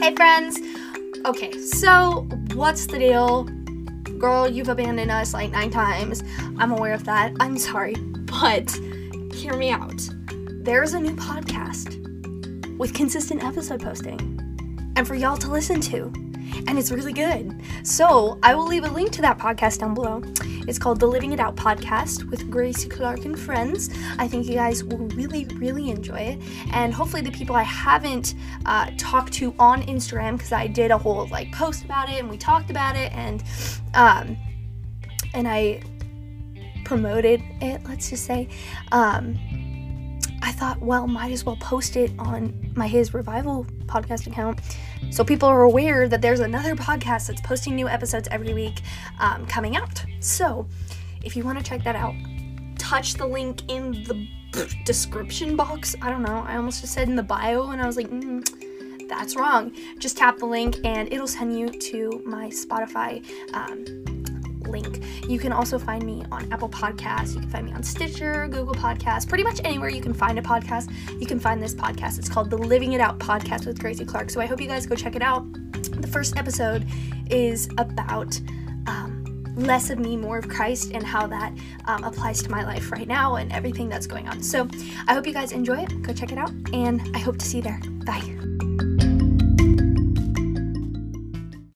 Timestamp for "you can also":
65.28-65.78